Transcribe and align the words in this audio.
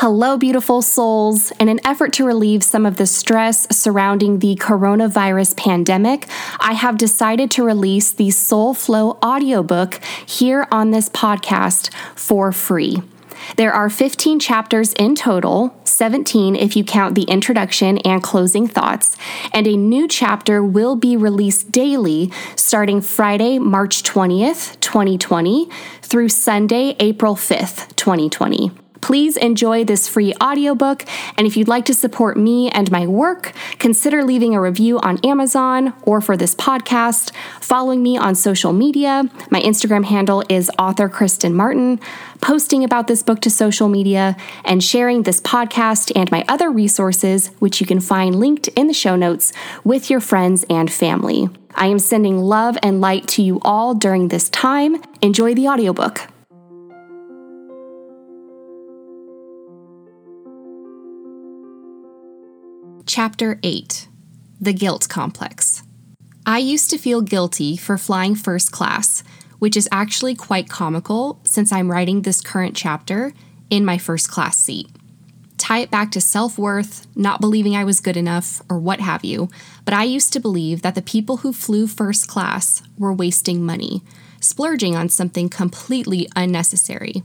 Hello, 0.00 0.38
beautiful 0.38 0.80
souls. 0.80 1.50
In 1.60 1.68
an 1.68 1.78
effort 1.84 2.14
to 2.14 2.24
relieve 2.24 2.64
some 2.64 2.86
of 2.86 2.96
the 2.96 3.04
stress 3.04 3.66
surrounding 3.70 4.38
the 4.38 4.56
coronavirus 4.56 5.58
pandemic, 5.58 6.26
I 6.58 6.72
have 6.72 6.96
decided 6.96 7.50
to 7.50 7.66
release 7.66 8.10
the 8.10 8.30
Soul 8.30 8.72
Flow 8.72 9.18
audiobook 9.22 10.02
here 10.24 10.66
on 10.72 10.90
this 10.90 11.10
podcast 11.10 11.92
for 12.16 12.50
free. 12.50 13.02
There 13.58 13.74
are 13.74 13.90
15 13.90 14.40
chapters 14.40 14.94
in 14.94 15.16
total, 15.16 15.78
17 15.84 16.56
if 16.56 16.76
you 16.76 16.82
count 16.82 17.14
the 17.14 17.24
introduction 17.24 17.98
and 17.98 18.22
closing 18.22 18.66
thoughts, 18.66 19.18
and 19.52 19.66
a 19.66 19.76
new 19.76 20.08
chapter 20.08 20.64
will 20.64 20.96
be 20.96 21.14
released 21.14 21.70
daily 21.70 22.32
starting 22.56 23.02
Friday, 23.02 23.58
March 23.58 24.02
20th, 24.02 24.80
2020 24.80 25.68
through 26.00 26.30
Sunday, 26.30 26.96
April 26.98 27.34
5th, 27.34 27.94
2020. 27.96 28.72
Please 29.00 29.36
enjoy 29.36 29.84
this 29.84 30.08
free 30.08 30.34
audiobook, 30.42 31.04
and 31.36 31.46
if 31.46 31.56
you'd 31.56 31.68
like 31.68 31.84
to 31.86 31.94
support 31.94 32.36
me 32.36 32.70
and 32.70 32.90
my 32.90 33.06
work, 33.06 33.52
consider 33.78 34.22
leaving 34.22 34.54
a 34.54 34.60
review 34.60 34.98
on 35.00 35.18
Amazon 35.24 35.94
or 36.02 36.20
for 36.20 36.36
this 36.36 36.54
podcast, 36.54 37.32
following 37.60 38.02
me 38.02 38.16
on 38.18 38.34
social 38.34 38.72
media. 38.72 39.24
My 39.50 39.60
Instagram 39.60 40.04
handle 40.04 40.44
is 40.48 40.70
author 40.78 41.08
Kristen 41.08 41.54
Martin, 41.54 41.98
posting 42.40 42.84
about 42.84 43.06
this 43.06 43.22
book 43.22 43.40
to 43.40 43.50
social 43.50 43.88
media, 43.88 44.36
and 44.64 44.82
sharing 44.82 45.22
this 45.22 45.40
podcast 45.40 46.12
and 46.14 46.30
my 46.30 46.44
other 46.48 46.70
resources, 46.70 47.48
which 47.58 47.80
you 47.80 47.86
can 47.86 48.00
find 48.00 48.38
linked 48.38 48.68
in 48.68 48.86
the 48.86 48.94
show 48.94 49.16
notes, 49.16 49.52
with 49.84 50.10
your 50.10 50.20
friends 50.20 50.64
and 50.68 50.92
family. 50.92 51.48
I 51.74 51.86
am 51.86 51.98
sending 51.98 52.38
love 52.38 52.76
and 52.82 53.00
light 53.00 53.28
to 53.28 53.42
you 53.42 53.60
all 53.62 53.94
during 53.94 54.28
this 54.28 54.48
time. 54.50 55.02
Enjoy 55.22 55.54
the 55.54 55.68
audiobook. 55.68 56.28
Chapter 63.12 63.58
8 63.64 64.06
The 64.60 64.72
Guilt 64.72 65.08
Complex. 65.08 65.82
I 66.46 66.58
used 66.58 66.90
to 66.90 66.96
feel 66.96 67.22
guilty 67.22 67.76
for 67.76 67.98
flying 67.98 68.36
first 68.36 68.70
class, 68.70 69.24
which 69.58 69.76
is 69.76 69.88
actually 69.90 70.36
quite 70.36 70.68
comical 70.68 71.40
since 71.42 71.72
I'm 71.72 71.90
writing 71.90 72.22
this 72.22 72.40
current 72.40 72.76
chapter 72.76 73.32
in 73.68 73.84
my 73.84 73.98
first 73.98 74.30
class 74.30 74.58
seat. 74.58 74.90
Tie 75.58 75.80
it 75.80 75.90
back 75.90 76.12
to 76.12 76.20
self 76.20 76.56
worth, 76.56 77.08
not 77.16 77.40
believing 77.40 77.74
I 77.74 77.82
was 77.82 77.98
good 77.98 78.16
enough, 78.16 78.62
or 78.70 78.78
what 78.78 79.00
have 79.00 79.24
you, 79.24 79.48
but 79.84 79.92
I 79.92 80.04
used 80.04 80.32
to 80.34 80.38
believe 80.38 80.82
that 80.82 80.94
the 80.94 81.02
people 81.02 81.38
who 81.38 81.52
flew 81.52 81.88
first 81.88 82.28
class 82.28 82.80
were 82.96 83.12
wasting 83.12 83.66
money, 83.66 84.02
splurging 84.40 84.94
on 84.94 85.08
something 85.08 85.48
completely 85.48 86.28
unnecessary. 86.36 87.24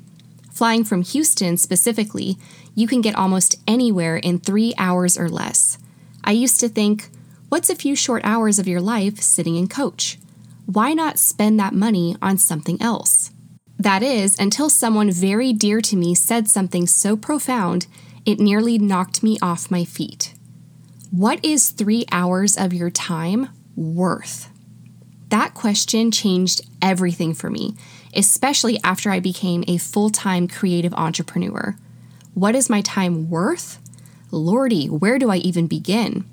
Flying 0.55 0.85
from 0.85 1.01
Houston 1.01 1.57
specifically, 1.57 2.37
you 2.75 2.87
can 2.87 3.01
get 3.01 3.13
almost 3.13 3.61
anywhere 3.67 4.15
in 4.15 4.39
three 4.39 4.73
hours 4.77 5.17
or 5.17 5.27
less. 5.27 5.77
I 6.23 6.31
used 6.31 6.61
to 6.61 6.69
think, 6.69 7.09
what's 7.49 7.69
a 7.69 7.75
few 7.75 7.93
short 7.93 8.21
hours 8.23 8.57
of 8.57 8.65
your 8.65 8.79
life 8.79 9.19
sitting 9.19 9.57
in 9.57 9.67
coach? 9.67 10.17
Why 10.65 10.93
not 10.93 11.19
spend 11.19 11.59
that 11.59 11.73
money 11.73 12.15
on 12.21 12.37
something 12.37 12.81
else? 12.81 13.31
That 13.77 14.01
is, 14.01 14.39
until 14.39 14.69
someone 14.69 15.11
very 15.11 15.51
dear 15.51 15.81
to 15.81 15.97
me 15.97 16.15
said 16.15 16.47
something 16.47 16.87
so 16.87 17.17
profound, 17.17 17.87
it 18.25 18.39
nearly 18.39 18.79
knocked 18.79 19.21
me 19.21 19.37
off 19.41 19.69
my 19.69 19.83
feet. 19.83 20.35
What 21.11 21.43
is 21.43 21.67
three 21.69 22.05
hours 22.13 22.55
of 22.55 22.73
your 22.73 22.89
time 22.89 23.49
worth? 23.75 24.49
That 25.27 25.53
question 25.53 26.11
changed 26.11 26.61
everything 26.81 27.33
for 27.33 27.49
me, 27.49 27.75
especially 28.15 28.79
after 28.83 29.11
I 29.11 29.19
became 29.19 29.63
a 29.67 29.77
full 29.77 30.09
time 30.09 30.47
creative 30.47 30.93
entrepreneur. 30.93 31.75
What 32.33 32.55
is 32.55 32.69
my 32.69 32.81
time 32.81 33.29
worth? 33.29 33.79
Lordy, 34.31 34.87
where 34.87 35.19
do 35.19 35.29
I 35.29 35.37
even 35.37 35.67
begin? 35.67 36.25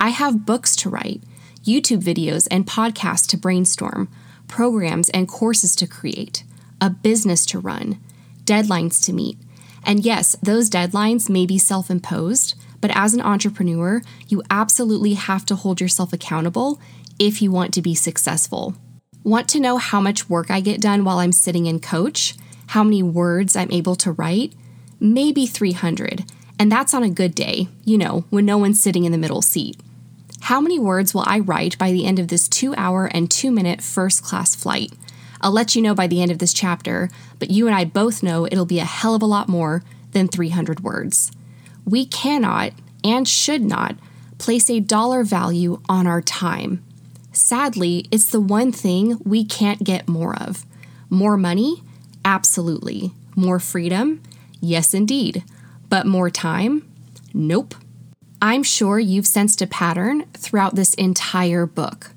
I 0.00 0.10
have 0.10 0.46
books 0.46 0.74
to 0.76 0.90
write, 0.90 1.22
YouTube 1.64 2.02
videos 2.02 2.48
and 2.50 2.66
podcasts 2.66 3.26
to 3.28 3.36
brainstorm, 3.36 4.08
programs 4.48 5.10
and 5.10 5.28
courses 5.28 5.76
to 5.76 5.86
create, 5.86 6.44
a 6.80 6.90
business 6.90 7.44
to 7.46 7.58
run, 7.58 8.00
deadlines 8.44 9.04
to 9.04 9.12
meet. 9.12 9.38
And 9.84 10.04
yes, 10.04 10.36
those 10.42 10.70
deadlines 10.70 11.28
may 11.28 11.46
be 11.46 11.58
self 11.58 11.90
imposed, 11.90 12.54
but 12.80 12.90
as 12.94 13.14
an 13.14 13.20
entrepreneur, 13.20 14.02
you 14.28 14.42
absolutely 14.50 15.14
have 15.14 15.44
to 15.46 15.56
hold 15.56 15.80
yourself 15.80 16.12
accountable 16.12 16.80
if 17.18 17.42
you 17.42 17.50
want 17.50 17.74
to 17.74 17.82
be 17.82 17.94
successful. 17.94 18.74
Want 19.28 19.46
to 19.50 19.60
know 19.60 19.76
how 19.76 20.00
much 20.00 20.30
work 20.30 20.50
I 20.50 20.60
get 20.60 20.80
done 20.80 21.04
while 21.04 21.18
I'm 21.18 21.32
sitting 21.32 21.66
in 21.66 21.80
coach? 21.80 22.34
How 22.68 22.82
many 22.82 23.02
words 23.02 23.56
I'm 23.56 23.70
able 23.70 23.94
to 23.96 24.12
write? 24.12 24.54
Maybe 25.00 25.44
300, 25.44 26.24
and 26.58 26.72
that's 26.72 26.94
on 26.94 27.02
a 27.02 27.10
good 27.10 27.34
day, 27.34 27.68
you 27.84 27.98
know, 27.98 28.24
when 28.30 28.46
no 28.46 28.56
one's 28.56 28.82
sitting 28.82 29.04
in 29.04 29.12
the 29.12 29.18
middle 29.18 29.42
seat. 29.42 29.78
How 30.40 30.62
many 30.62 30.78
words 30.78 31.12
will 31.12 31.24
I 31.26 31.40
write 31.40 31.76
by 31.76 31.92
the 31.92 32.06
end 32.06 32.18
of 32.18 32.28
this 32.28 32.48
two 32.48 32.74
hour 32.76 33.04
and 33.04 33.30
two 33.30 33.50
minute 33.50 33.82
first 33.82 34.24
class 34.24 34.54
flight? 34.54 34.94
I'll 35.42 35.52
let 35.52 35.76
you 35.76 35.82
know 35.82 35.94
by 35.94 36.06
the 36.06 36.22
end 36.22 36.30
of 36.30 36.38
this 36.38 36.54
chapter, 36.54 37.10
but 37.38 37.50
you 37.50 37.66
and 37.66 37.76
I 37.76 37.84
both 37.84 38.22
know 38.22 38.46
it'll 38.46 38.64
be 38.64 38.78
a 38.78 38.86
hell 38.86 39.14
of 39.14 39.20
a 39.20 39.26
lot 39.26 39.46
more 39.46 39.82
than 40.12 40.28
300 40.28 40.80
words. 40.80 41.32
We 41.84 42.06
cannot 42.06 42.72
and 43.04 43.28
should 43.28 43.60
not 43.60 43.94
place 44.38 44.70
a 44.70 44.80
dollar 44.80 45.22
value 45.22 45.82
on 45.86 46.06
our 46.06 46.22
time. 46.22 46.82
Sadly, 47.38 48.04
it's 48.10 48.30
the 48.30 48.40
one 48.40 48.72
thing 48.72 49.16
we 49.24 49.44
can't 49.44 49.84
get 49.84 50.08
more 50.08 50.34
of. 50.42 50.66
More 51.08 51.36
money? 51.36 51.84
Absolutely. 52.24 53.12
More 53.36 53.60
freedom? 53.60 54.20
Yes, 54.60 54.92
indeed. 54.92 55.44
But 55.88 56.04
more 56.04 56.30
time? 56.30 56.90
Nope. 57.32 57.76
I'm 58.42 58.64
sure 58.64 58.98
you've 58.98 59.26
sensed 59.26 59.62
a 59.62 59.68
pattern 59.68 60.24
throughout 60.34 60.74
this 60.74 60.94
entire 60.94 61.64
book. 61.64 62.10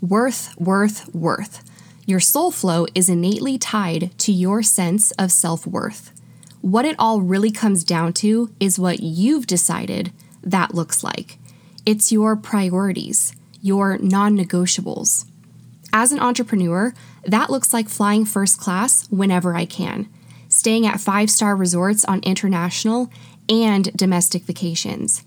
Worth, 0.00 0.56
worth, 0.60 1.12
worth. 1.12 1.64
Your 2.06 2.20
soul 2.20 2.52
flow 2.52 2.86
is 2.94 3.08
innately 3.08 3.58
tied 3.58 4.16
to 4.18 4.32
your 4.32 4.62
sense 4.62 5.10
of 5.12 5.32
self 5.32 5.66
worth. 5.66 6.12
What 6.60 6.84
it 6.84 6.94
all 7.00 7.20
really 7.20 7.50
comes 7.50 7.82
down 7.82 8.12
to 8.14 8.54
is 8.60 8.78
what 8.78 9.00
you've 9.00 9.48
decided 9.48 10.12
that 10.40 10.72
looks 10.72 11.02
like. 11.02 11.36
It's 11.84 12.12
your 12.12 12.36
priorities 12.36 13.34
your 13.60 13.98
non 13.98 14.36
negotiables. 14.36 15.26
As 15.92 16.12
an 16.12 16.20
entrepreneur, 16.20 16.92
that 17.24 17.50
looks 17.50 17.72
like 17.72 17.88
flying 17.88 18.24
first 18.24 18.58
class 18.58 19.08
whenever 19.10 19.54
I 19.54 19.64
can, 19.64 20.08
staying 20.48 20.86
at 20.86 21.00
five 21.00 21.30
star 21.30 21.56
resorts 21.56 22.04
on 22.04 22.20
international 22.20 23.10
and 23.48 23.92
domestic 23.96 24.42
vacations, 24.42 25.24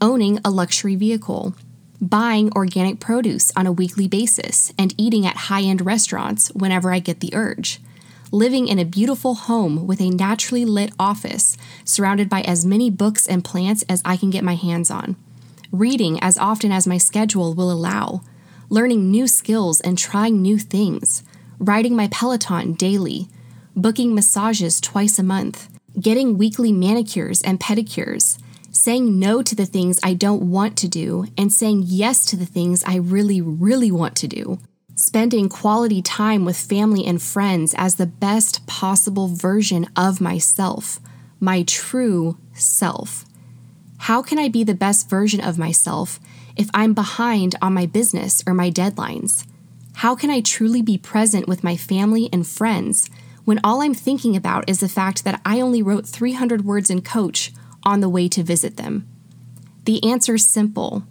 owning 0.00 0.40
a 0.44 0.50
luxury 0.50 0.96
vehicle, 0.96 1.54
buying 2.00 2.52
organic 2.52 2.98
produce 2.98 3.52
on 3.56 3.66
a 3.66 3.72
weekly 3.72 4.08
basis, 4.08 4.72
and 4.78 4.94
eating 4.98 5.26
at 5.26 5.36
high 5.36 5.62
end 5.62 5.84
restaurants 5.86 6.50
whenever 6.52 6.92
I 6.92 6.98
get 6.98 7.20
the 7.20 7.34
urge, 7.34 7.80
living 8.32 8.66
in 8.66 8.78
a 8.78 8.84
beautiful 8.84 9.34
home 9.34 9.86
with 9.86 10.00
a 10.00 10.10
naturally 10.10 10.64
lit 10.64 10.92
office 10.98 11.56
surrounded 11.84 12.28
by 12.28 12.42
as 12.42 12.66
many 12.66 12.90
books 12.90 13.28
and 13.28 13.44
plants 13.44 13.84
as 13.88 14.02
I 14.04 14.16
can 14.16 14.30
get 14.30 14.44
my 14.44 14.54
hands 14.54 14.90
on 14.90 15.16
reading 15.72 16.18
as 16.20 16.38
often 16.38 16.72
as 16.72 16.86
my 16.86 16.98
schedule 16.98 17.54
will 17.54 17.70
allow, 17.70 18.22
learning 18.68 19.10
new 19.10 19.26
skills 19.26 19.80
and 19.80 19.96
trying 19.96 20.40
new 20.40 20.58
things, 20.58 21.22
riding 21.58 21.94
my 21.94 22.08
Peloton 22.08 22.72
daily, 22.74 23.28
booking 23.76 24.14
massages 24.14 24.80
twice 24.80 25.18
a 25.18 25.22
month, 25.22 25.68
getting 26.00 26.38
weekly 26.38 26.72
manicures 26.72 27.42
and 27.42 27.60
pedicures, 27.60 28.38
saying 28.72 29.18
no 29.18 29.42
to 29.42 29.54
the 29.54 29.66
things 29.66 30.00
I 30.02 30.14
don't 30.14 30.50
want 30.50 30.76
to 30.78 30.88
do, 30.88 31.26
and 31.36 31.52
saying 31.52 31.84
yes 31.86 32.24
to 32.26 32.36
the 32.36 32.46
things 32.46 32.84
I 32.84 32.96
really, 32.96 33.40
really 33.40 33.90
want 33.90 34.16
to 34.16 34.28
do. 34.28 34.58
Spending 34.94 35.48
quality 35.48 36.02
time 36.02 36.44
with 36.44 36.56
family 36.56 37.04
and 37.06 37.22
friends 37.22 37.74
as 37.76 37.96
the 37.96 38.06
best 38.06 38.66
possible 38.66 39.28
version 39.28 39.86
of 39.96 40.20
myself, 40.20 41.00
my 41.40 41.62
true 41.62 42.36
self. 42.52 43.24
How 44.04 44.22
can 44.22 44.38
I 44.38 44.48
be 44.48 44.64
the 44.64 44.74
best 44.74 45.10
version 45.10 45.42
of 45.42 45.58
myself 45.58 46.18
if 46.56 46.70
I'm 46.72 46.94
behind 46.94 47.54
on 47.60 47.74
my 47.74 47.84
business 47.84 48.42
or 48.46 48.54
my 48.54 48.70
deadlines? 48.70 49.46
How 49.96 50.14
can 50.14 50.30
I 50.30 50.40
truly 50.40 50.80
be 50.80 50.96
present 50.96 51.46
with 51.46 51.62
my 51.62 51.76
family 51.76 52.30
and 52.32 52.46
friends 52.46 53.10
when 53.44 53.60
all 53.62 53.82
I'm 53.82 53.92
thinking 53.92 54.34
about 54.34 54.70
is 54.70 54.80
the 54.80 54.88
fact 54.88 55.24
that 55.24 55.42
I 55.44 55.60
only 55.60 55.82
wrote 55.82 56.06
300 56.06 56.64
words 56.64 56.88
in 56.88 57.02
coach 57.02 57.52
on 57.82 58.00
the 58.00 58.08
way 58.08 58.26
to 58.28 58.42
visit 58.42 58.78
them? 58.78 59.06
The 59.84 60.02
answer 60.02 60.36
is 60.36 60.48
simple 60.48 61.04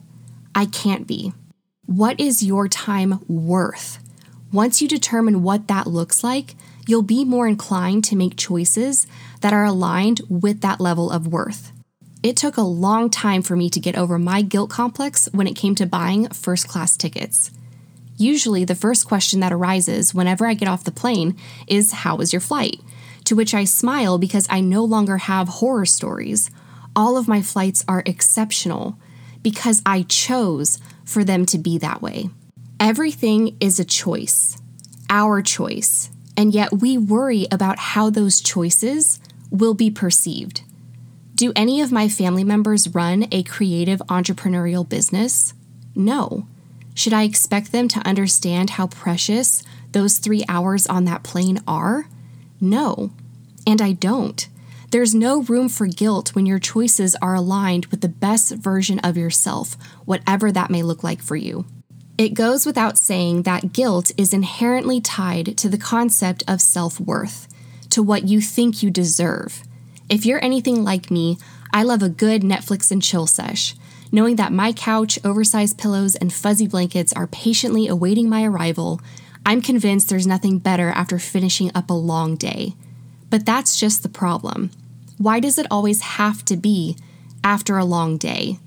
I 0.56 0.65
can't 0.65 1.06
be. 1.06 1.31
What 1.85 2.19
is 2.19 2.44
your 2.44 2.68
time 2.68 3.24
worth? 3.27 4.00
Once 4.51 4.81
you 4.81 4.88
determine 4.88 5.44
what 5.44 5.68
that 5.68 5.85
looks 5.85 6.24
like, 6.24 6.56
you'll 6.88 7.03
be 7.03 7.24
more 7.24 7.47
inclined 7.47 8.03
to 8.06 8.15
make 8.15 8.35
choices 8.35 9.06
that 9.42 9.53
are 9.53 9.63
aligned 9.63 10.21
with 10.27 10.62
that 10.62 10.81
level 10.81 11.12
of 11.12 11.27
worth. 11.27 11.71
It 12.21 12.36
took 12.36 12.57
a 12.57 12.62
long 12.62 13.10
time 13.10 13.42
for 13.42 13.56
me 13.56 13.69
to 13.69 13.80
get 13.80 13.98
over 13.98 14.19
my 14.19 14.42
guilt 14.42 14.69
complex 14.69 15.30
when 15.31 15.48
it 15.48 15.56
came 15.56 15.74
to 15.75 15.86
buying 15.86 16.27
first 16.30 16.68
class 16.68 16.98
tickets. 16.98 17.50
Usually, 18.18 18.66
the 18.66 18.75
first 18.75 19.07
question 19.07 19.39
that 19.39 19.54
arises 19.54 20.13
whenever 20.13 20.45
I 20.45 20.54
get 20.54 20.68
off 20.68 20.83
the 20.83 20.92
plane 20.92 21.38
is 21.66 21.94
How 21.94 22.18
was 22.18 22.33
your 22.33 22.42
flight? 22.42 22.81
To 23.24 23.36
which 23.36 23.54
I 23.54 23.63
smile 23.63 24.18
because 24.18 24.48
I 24.50 24.60
no 24.60 24.83
longer 24.83 25.18
have 25.18 25.48
horror 25.48 25.86
stories. 25.86 26.51
All 26.94 27.16
of 27.16 27.30
my 27.30 27.42
flights 27.42 27.86
are 27.88 28.04
exceptional 28.06 28.98
because 29.42 29.81
I 29.86 30.01
chose 30.04 30.77
for 31.06 31.24
them 31.24 31.45
to 31.45 31.57
be 31.57 31.77
that 31.77 32.01
way. 32.01 32.30
Everything 32.81 33.56
is 33.62 33.80
a 33.80 33.86
choice, 33.86 34.57
our 35.10 35.42
choice, 35.42 36.10
and 36.36 36.54
yet 36.54 36.74
we 36.74 36.98
worry 36.98 37.48
about 37.50 37.80
how 37.80 38.10
those 38.10 38.42
choices 38.42 39.21
will 39.50 39.74
be 39.74 39.89
perceived. 39.89 40.63
Do 41.39 41.53
any 41.56 41.80
of 41.80 41.89
my 41.89 42.09
family 42.09 42.44
members 42.44 42.94
run 42.94 43.25
a 43.31 43.44
creative 43.44 44.00
entrepreneurial 44.09 44.83
business? 44.83 45.53
No. 45.95 46.47
Should 46.94 47.13
I 47.13 47.24
expect 47.24 47.71
them 47.71 47.88
to 47.88 48.06
understand 48.06 48.71
how 48.71 48.88
precious 48.88 49.63
those 49.94 50.18
three 50.18 50.44
hours 50.50 50.86
on 50.86 51.06
that 51.06 51.24
plane 51.24 51.62
are? 51.65 52.09
No. 52.59 53.12
And 53.65 53.81
I 53.81 53.94
don't. 53.94 54.50
There's 54.91 55.15
no 55.15 55.44
room 55.44 55.69
for 55.69 55.88
guilt 55.88 56.36
when 56.36 56.45
your 56.45 56.59
choices 56.59 57.15
are 57.21 57.36
aligned 57.36 57.85
with 57.85 58.01
the 58.01 58.09
best 58.09 58.53
version 58.56 59.00
of 59.00 59.15
yourself, 59.15 59.77
whatever 60.03 60.51
that 60.51 60.69
may 60.69 60.83
look 60.83 61.06
like 61.06 61.21
for 61.21 61.38
you. 61.38 61.65
It 62.18 62.33
goes 62.33 62.65
without 62.65 62.97
saying 62.97 63.44
that 63.44 63.71
guilt 63.71 64.12
is 64.18 64.33
inherently 64.33 65.00
tied 65.00 65.56
to 65.59 65.69
the 65.69 65.77
concept 65.77 66.44
of 66.50 66.59
self 66.59 67.00
worth, 67.00 67.47
to 67.92 68.03
what 68.03 68.27
you 68.27 68.42
think 68.42 68.83
you 68.83 68.92
deserve. 68.92 69.63
If 70.09 70.25
you're 70.25 70.44
anything 70.44 70.83
like 70.83 71.11
me, 71.11 71.38
I 71.71 71.83
love 71.83 72.01
a 72.01 72.09
good 72.09 72.41
Netflix 72.41 72.89
and 72.89 73.01
chill 73.01 73.27
sesh, 73.27 73.75
knowing 74.11 74.38
that 74.38 74.51
my 74.51 74.73
couch, 74.73 75.19
oversized 75.23 75.77
pillows, 75.77 76.15
and 76.15 76.33
fuzzy 76.33 76.67
blankets 76.67 77.13
are 77.13 77.27
patiently 77.27 77.88
awaiting 77.88 78.27
my 78.27 78.44
arrival. 78.44 79.00
I'm 79.45 79.61
convinced 79.61 80.09
there's 80.09 80.25
nothing 80.25 80.57
better 80.57 80.89
after 80.89 81.19
finishing 81.19 81.71
up 81.75 81.91
a 81.91 81.94
long 81.94 82.35
day. 82.35 82.73
But 83.29 83.45
that's 83.45 83.79
just 83.79 84.01
the 84.01 84.09
problem. 84.09 84.71
Why 85.19 85.39
does 85.39 85.59
it 85.59 85.67
always 85.69 86.01
have 86.01 86.44
to 86.45 86.57
be 86.57 86.97
after 87.44 87.77
a 87.77 87.85
long 87.85 88.17
day? 88.17 88.57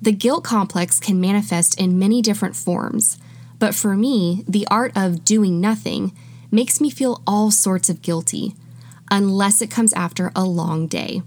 The 0.00 0.12
guilt 0.12 0.42
complex 0.42 0.98
can 0.98 1.20
manifest 1.20 1.78
in 1.78 1.98
many 1.98 2.22
different 2.22 2.56
forms, 2.56 3.18
but 3.58 3.74
for 3.74 3.94
me, 3.94 4.42
the 4.48 4.66
art 4.70 4.92
of 4.96 5.24
doing 5.24 5.60
nothing 5.60 6.16
makes 6.50 6.80
me 6.80 6.90
feel 6.90 7.22
all 7.26 7.50
sorts 7.50 7.88
of 7.88 8.02
guilty, 8.02 8.54
unless 9.12 9.60
it 9.60 9.70
comes 9.70 9.92
after 9.92 10.32
a 10.34 10.42
long 10.42 10.86
day. 10.86 11.22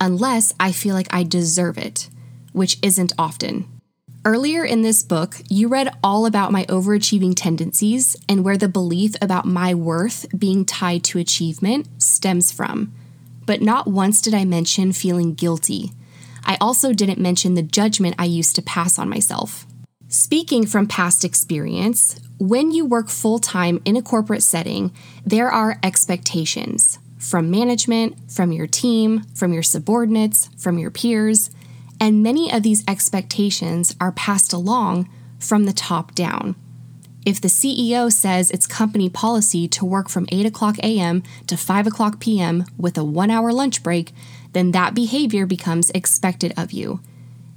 Unless 0.00 0.52
I 0.58 0.72
feel 0.72 0.94
like 0.94 1.14
I 1.14 1.22
deserve 1.22 1.78
it, 1.78 2.10
which 2.52 2.78
isn't 2.82 3.12
often. 3.16 3.64
Earlier 4.24 4.64
in 4.64 4.82
this 4.82 5.04
book, 5.04 5.36
you 5.48 5.68
read 5.68 5.94
all 6.02 6.26
about 6.26 6.52
my 6.52 6.64
overachieving 6.64 7.34
tendencies 7.36 8.16
and 8.28 8.44
where 8.44 8.56
the 8.56 8.68
belief 8.68 9.14
about 9.22 9.46
my 9.46 9.72
worth 9.72 10.26
being 10.36 10.64
tied 10.64 11.04
to 11.04 11.18
achievement 11.18 11.86
stems 12.02 12.50
from. 12.50 12.92
But 13.46 13.62
not 13.62 13.86
once 13.86 14.20
did 14.20 14.34
I 14.34 14.44
mention 14.44 14.92
feeling 14.92 15.34
guilty. 15.34 15.92
I 16.44 16.56
also 16.60 16.92
didn't 16.92 17.20
mention 17.20 17.54
the 17.54 17.62
judgment 17.62 18.16
I 18.18 18.24
used 18.24 18.56
to 18.56 18.62
pass 18.62 18.98
on 18.98 19.08
myself. 19.08 19.64
Speaking 20.08 20.66
from 20.66 20.88
past 20.88 21.24
experience, 21.24 22.20
when 22.38 22.72
you 22.72 22.84
work 22.84 23.08
full 23.08 23.38
time 23.38 23.80
in 23.84 23.96
a 23.96 24.02
corporate 24.02 24.42
setting, 24.42 24.92
there 25.24 25.50
are 25.50 25.78
expectations 25.82 26.98
from 27.22 27.50
management, 27.50 28.30
from 28.30 28.52
your 28.52 28.66
team, 28.66 29.22
from 29.34 29.52
your 29.52 29.62
subordinates, 29.62 30.48
from 30.58 30.78
your 30.78 30.90
peers 30.90 31.50
and 32.02 32.20
many 32.20 32.52
of 32.52 32.64
these 32.64 32.82
expectations 32.88 33.94
are 34.00 34.10
passed 34.10 34.52
along 34.52 35.08
from 35.38 35.66
the 35.66 35.72
top 35.72 36.16
down. 36.16 36.56
If 37.24 37.40
the 37.40 37.46
CEO 37.46 38.12
says 38.12 38.50
it's 38.50 38.66
company 38.66 39.08
policy 39.08 39.68
to 39.68 39.84
work 39.84 40.08
from 40.08 40.26
8 40.32 40.44
o'clock 40.44 40.78
a.m. 40.80 41.22
to 41.46 41.56
5 41.56 41.86
o'clock 41.86 42.18
p.m. 42.18 42.64
with 42.76 42.98
a 42.98 43.04
one 43.04 43.30
hour 43.30 43.52
lunch 43.52 43.84
break, 43.84 44.10
then 44.52 44.72
that 44.72 44.96
behavior 44.96 45.46
becomes 45.46 45.90
expected 45.90 46.52
of 46.56 46.72
you. 46.72 47.00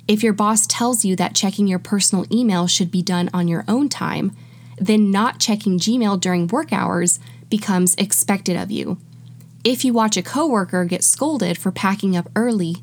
If 0.08 0.22
your 0.22 0.34
boss 0.34 0.68
tells 0.68 1.04
you 1.04 1.16
that 1.16 1.34
checking 1.34 1.66
your 1.66 1.80
personal 1.80 2.28
email 2.32 2.68
should 2.68 2.92
be 2.92 3.02
done 3.02 3.32
on 3.34 3.48
your 3.48 3.66
own 3.68 3.90
time, 3.90 4.36
then 4.78 5.10
not 5.10 5.40
checking 5.40 5.80
Gmail 5.80 6.22
during 6.22 6.46
work 6.46 6.72
hours 6.72 7.20
becomes 7.50 7.96
expected 7.96 8.58
of 8.58 8.70
you. 8.70 9.00
If 9.66 9.84
you 9.84 9.94
watch 9.94 10.16
a 10.16 10.22
coworker 10.22 10.86
get 10.86 11.04
scolded 11.04 11.58
for 11.58 11.72
packing 11.72 12.16
up 12.16 12.30
early, 12.36 12.78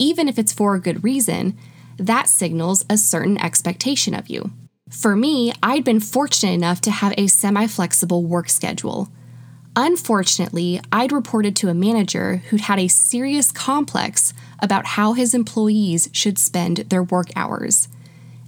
even 0.00 0.28
if 0.28 0.36
it's 0.36 0.52
for 0.52 0.74
a 0.74 0.80
good 0.80 1.04
reason, 1.04 1.56
that 1.96 2.28
signals 2.28 2.84
a 2.90 2.98
certain 2.98 3.38
expectation 3.38 4.14
of 4.14 4.28
you. 4.28 4.50
For 4.90 5.14
me, 5.14 5.52
I'd 5.62 5.84
been 5.84 6.00
fortunate 6.00 6.54
enough 6.54 6.80
to 6.82 6.90
have 6.90 7.14
a 7.16 7.28
semi 7.28 7.68
flexible 7.68 8.24
work 8.24 8.48
schedule. 8.48 9.10
Unfortunately, 9.76 10.80
I'd 10.90 11.12
reported 11.12 11.54
to 11.56 11.68
a 11.68 11.74
manager 11.74 12.38
who'd 12.48 12.62
had 12.62 12.80
a 12.80 12.88
serious 12.88 13.52
complex 13.52 14.34
about 14.58 14.86
how 14.86 15.12
his 15.12 15.34
employees 15.34 16.08
should 16.10 16.38
spend 16.40 16.78
their 16.78 17.04
work 17.04 17.28
hours. 17.36 17.86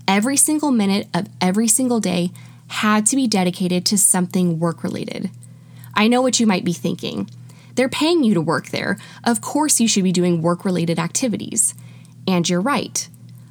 Every 0.08 0.36
single 0.36 0.72
minute 0.72 1.06
of 1.14 1.28
every 1.40 1.68
single 1.68 2.00
day 2.00 2.32
had 2.66 3.06
to 3.06 3.16
be 3.16 3.28
dedicated 3.28 3.86
to 3.86 3.96
something 3.96 4.58
work 4.58 4.82
related. 4.82 5.30
I 5.94 6.08
know 6.08 6.20
what 6.20 6.40
you 6.40 6.48
might 6.48 6.64
be 6.64 6.72
thinking. 6.72 7.30
They're 7.76 7.88
paying 7.88 8.24
you 8.24 8.34
to 8.34 8.40
work 8.40 8.68
there. 8.68 8.98
Of 9.22 9.40
course, 9.40 9.80
you 9.80 9.86
should 9.86 10.04
be 10.04 10.12
doing 10.12 10.42
work 10.42 10.64
related 10.64 10.98
activities. 10.98 11.74
And 12.26 12.48
you're 12.48 12.60
right, 12.60 13.08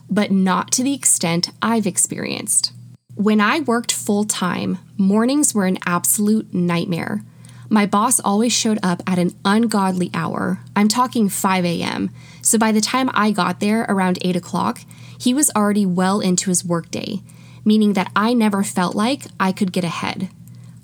but 0.09 0.31
not 0.31 0.71
to 0.73 0.83
the 0.83 0.93
extent 0.93 1.51
I've 1.61 1.87
experienced. 1.87 2.73
When 3.15 3.39
I 3.39 3.61
worked 3.61 3.93
full 3.93 4.25
time, 4.25 4.79
mornings 4.97 5.55
were 5.55 5.65
an 5.65 5.77
absolute 5.85 6.53
nightmare. 6.53 7.23
My 7.69 7.85
boss 7.85 8.19
always 8.19 8.51
showed 8.51 8.79
up 8.83 9.01
at 9.07 9.17
an 9.17 9.31
ungodly 9.45 10.11
hour. 10.13 10.59
I'm 10.75 10.87
talking 10.87 11.29
5 11.29 11.65
a.m. 11.65 12.09
So 12.41 12.57
by 12.57 12.71
the 12.71 12.81
time 12.81 13.09
I 13.13 13.31
got 13.31 13.59
there 13.59 13.85
around 13.87 14.19
8 14.21 14.35
o'clock, 14.35 14.81
he 15.17 15.33
was 15.33 15.49
already 15.55 15.85
well 15.85 16.19
into 16.19 16.49
his 16.49 16.65
workday, 16.65 17.21
meaning 17.63 17.93
that 17.93 18.11
I 18.15 18.33
never 18.33 18.63
felt 18.63 18.95
like 18.95 19.23
I 19.39 19.51
could 19.51 19.71
get 19.71 19.83
ahead. 19.83 20.29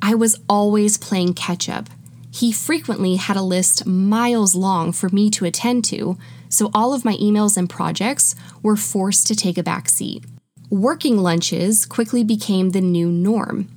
I 0.01 0.15
was 0.15 0.39
always 0.49 0.97
playing 0.97 1.33
catch 1.33 1.69
up. 1.69 1.89
He 2.33 2.54
frequently 2.54 3.18
had 3.18 3.36
a 3.36 3.42
list 3.42 3.86
miles 3.86 4.56
long 4.56 4.94
for 4.94 5.10
me 5.10 5.30
to 5.31 5.45
attend 5.45 5.83
to, 5.86 6.18
so 6.48 6.72
all 6.74 6.94
of 6.94 7.06
my 7.06 7.16
emails 7.18 7.57
and 7.57 7.69
projects 7.69 8.36
were 8.63 8.78
forced 8.78 9.28
to 9.28 9.36
take 9.36 9.57
a 9.57 9.63
back 9.63 9.89
seat. 9.89 10.24
Working 10.69 11.18
lunches 11.18 11.86
quickly 11.86 12.24
became 12.24 12.69
the 12.69 12.80
new 12.80 13.12
norm. 13.12 13.68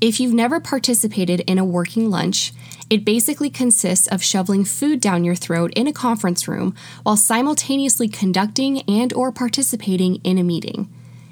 If 0.00 0.20
you've 0.20 0.34
never 0.34 0.60
participated 0.60 1.40
in 1.40 1.58
a 1.58 1.64
working 1.64 2.08
lunch, 2.08 2.52
it 2.88 3.04
basically 3.04 3.50
consists 3.50 4.06
of 4.06 4.22
shoveling 4.22 4.64
food 4.64 5.00
down 5.00 5.24
your 5.24 5.34
throat 5.34 5.72
in 5.74 5.88
a 5.88 5.92
conference 5.92 6.46
room 6.46 6.74
while 7.02 7.16
simultaneously 7.16 8.06
conducting 8.06 8.82
and 8.82 9.12
or 9.14 9.32
participating 9.32 10.16
in 10.16 10.38
a 10.38 10.44
meeting. 10.44 10.88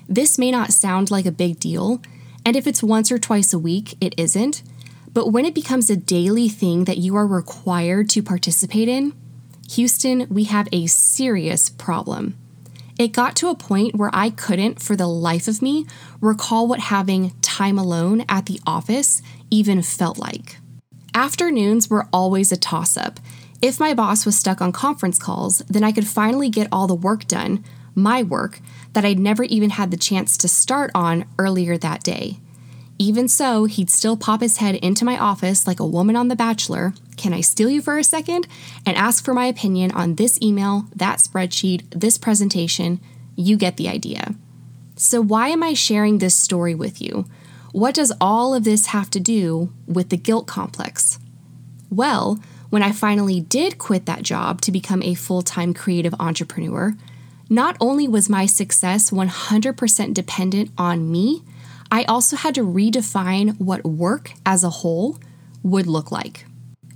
This 0.09 0.39
may 0.39 0.51
not 0.51 0.73
sound 0.73 1.11
like 1.11 1.27
a 1.27 1.31
big 1.31 1.61
deal, 1.61 2.03
and 2.45 2.57
if 2.57 2.67
it's 2.67 2.83
once 2.83 3.13
or 3.13 3.19
twice 3.19 3.53
a 3.53 3.59
week, 3.59 3.97
it 4.01 4.15
isn't, 4.19 4.63
but 5.15 5.31
when 5.31 5.45
it 5.45 5.55
becomes 5.55 5.89
a 5.89 5.97
daily 5.97 6.49
thing 6.49 6.85
that 6.85 6.99
you 6.99 7.17
are 7.17 7.27
required 7.27 8.11
to 8.11 8.23
participate 8.23 8.89
in, 8.89 9.15
Houston, 9.71 10.27
we 10.29 10.45
have 10.45 10.69
a 10.73 10.87
serious 10.87 11.69
problem. 11.71 12.37
It 12.99 13.13
got 13.13 13.35
to 13.37 13.49
a 13.49 13.57
point 13.57 13.97
where 13.97 14.11
I 14.13 14.31
couldn't, 14.31 14.83
for 14.83 14.95
the 14.95 15.09
life 15.09 15.49
of 15.49 15.63
me, 15.63 15.87
recall 16.21 16.69
what 16.69 16.81
having 16.81 17.33
time 17.41 17.79
alone 17.79 18.25
at 18.29 18.47
the 18.47 18.61
office 18.67 19.23
even 19.51 19.83
felt 19.83 20.19
like. 20.19 20.59
Afternoons 21.15 21.89
were 21.89 22.09
always 22.13 22.53
a 22.53 22.57
toss 22.57 22.97
up. 22.97 23.21
If 23.63 23.81
my 23.81 23.95
boss 23.95 24.27
was 24.27 24.37
stuck 24.37 24.61
on 24.61 24.73
conference 24.73 25.19
calls, 25.19 25.59
then 25.69 25.83
I 25.83 25.93
could 25.93 26.07
finally 26.07 26.51
get 26.51 26.69
all 26.71 26.87
the 26.87 26.95
work 26.95 27.27
done, 27.27 27.65
my 27.95 28.23
work, 28.23 28.61
that 28.93 29.05
I'd 29.05 29.19
never 29.19 29.45
even 29.45 29.71
had 29.71 29.91
the 29.91 29.97
chance 29.97 30.37
to 30.39 30.49
start 30.49 30.91
on 30.95 31.25
earlier 31.39 31.79
that 31.79 32.03
day. 32.03 32.39
Even 32.99 33.27
so, 33.27 33.65
he'd 33.65 33.91
still 33.91 34.17
pop 34.17 34.41
his 34.41 34.59
head 34.59 34.77
into 34.77 35.05
my 35.05 35.19
office 35.19 35.67
like 35.67 35.81
a 35.81 35.87
woman 35.87 36.15
on 36.15 36.29
The 36.29 36.37
Bachelor. 36.37 36.95
Can 37.17 37.35
I 37.35 37.41
steal 37.41 37.69
you 37.69 37.83
for 37.83 37.99
a 37.99 38.05
second? 38.05 38.47
And 38.87 38.97
ask 38.97 39.25
for 39.25 39.35
my 39.35 39.47
opinion 39.47 39.91
on 39.93 40.15
this 40.15 40.41
email, 40.41 40.87
that 40.95 41.19
spreadsheet, 41.19 41.85
this 41.91 42.19
presentation. 42.19 43.01
You 43.35 43.57
get 43.57 43.77
the 43.77 43.89
idea. 43.89 44.35
So, 44.97 45.21
why 45.21 45.49
am 45.49 45.63
I 45.63 45.75
sharing 45.75 46.19
this 46.19 46.37
story 46.37 46.75
with 46.75 47.03
you? 47.03 47.27
What 47.73 47.97
does 47.97 48.13
all 48.21 48.55
of 48.55 48.63
this 48.63 48.87
have 48.87 49.11
to 49.11 49.19
do 49.19 49.73
with 49.89 50.11
the 50.11 50.17
guilt 50.17 50.47
complex? 50.47 51.19
Well, 51.91 52.39
when 52.71 52.83
I 52.83 52.93
finally 52.93 53.41
did 53.41 53.79
quit 53.79 54.07
that 54.07 54.23
job 54.23 54.61
to 54.63 54.73
become 54.73 55.03
a 55.03 55.15
full 55.15 55.43
time 55.43 55.75
creative 55.75 56.15
entrepreneur, 56.21 56.95
not 57.51 57.77
only 57.81 58.07
was 58.07 58.29
my 58.29 58.47
success 58.47 59.11
100% 59.11 60.15
dependent 60.15 60.71
on 60.79 61.11
me, 61.11 61.43
I 61.95 62.03
also 62.07 62.35
had 62.35 62.57
to 62.57 62.67
redefine 62.67 63.57
what 63.61 63.85
work 63.85 64.33
as 64.45 64.65
a 64.65 64.69
whole 64.83 65.21
would 65.63 65.87
look 65.87 66.11
like. 66.11 66.45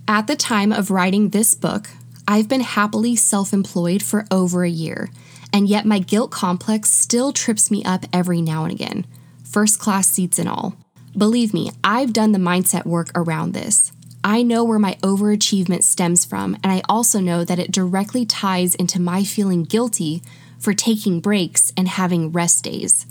At 0.08 0.26
the 0.26 0.34
time 0.34 0.72
of 0.72 0.90
writing 0.90 1.28
this 1.28 1.54
book, 1.54 1.90
I've 2.26 2.48
been 2.48 2.62
happily 2.62 3.14
self 3.14 3.52
employed 3.52 4.02
for 4.02 4.26
over 4.28 4.64
a 4.64 4.68
year, 4.68 5.08
and 5.52 5.68
yet 5.68 5.86
my 5.86 6.00
guilt 6.00 6.32
complex 6.32 6.90
still 6.90 7.32
trips 7.32 7.70
me 7.70 7.84
up 7.84 8.06
every 8.12 8.42
now 8.42 8.64
and 8.64 8.72
again, 8.72 9.06
first 9.44 9.78
class 9.78 10.10
seats 10.10 10.36
and 10.36 10.48
all. 10.48 10.74
Believe 11.16 11.54
me, 11.54 11.70
I've 11.84 12.12
done 12.12 12.32
the 12.32 12.40
mindset 12.40 12.84
work 12.84 13.12
around 13.14 13.52
this. 13.52 13.92
I 14.24 14.42
know 14.42 14.64
where 14.64 14.80
my 14.80 14.94
overachievement 14.94 15.84
stems 15.84 16.24
from, 16.24 16.56
and 16.64 16.72
I 16.72 16.82
also 16.88 17.20
know 17.20 17.44
that 17.44 17.60
it 17.60 17.70
directly 17.70 18.26
ties 18.26 18.74
into 18.74 19.00
my 19.00 19.22
feeling 19.22 19.62
guilty 19.62 20.24
for 20.58 20.74
taking 20.74 21.20
breaks 21.20 21.72
and 21.76 21.86
having 21.86 22.32
rest 22.32 22.64
days. 22.64 23.06